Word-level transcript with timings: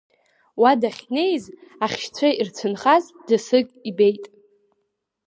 Уа 0.61 0.71
дахьнеиз 0.81 1.43
ахьшьцәа 1.85 2.29
ирцәынхаз 2.39 3.05
ӡысык 3.27 3.67
ибеит. 3.89 4.25